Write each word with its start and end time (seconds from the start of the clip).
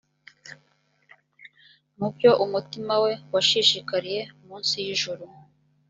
mu 1.97 2.07
byo 2.15 2.31
umutima 2.45 2.93
we 3.03 3.11
washishikariye 3.33 4.21
munsi 4.47 4.75
y 4.85 4.89
ijuru 4.95 5.25